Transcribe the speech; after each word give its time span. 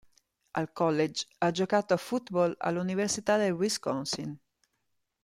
Al 0.53 0.71
college 0.73 1.27
ha 1.41 1.51
giocato 1.51 1.93
a 1.93 1.97
football 1.97 2.55
all’Università 2.59 3.37
del 3.37 3.51
Wisconsin. 3.53 4.35